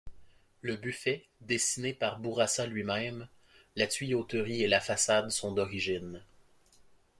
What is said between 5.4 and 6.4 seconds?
d'origine.